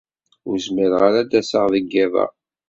Ur 0.47 0.55
zmireɣ 0.65 1.01
ara 1.07 1.19
ad 1.21 1.27
d-aseɣ 1.29 1.65
deg 1.73 1.85
yiḍ-a. 1.93 2.25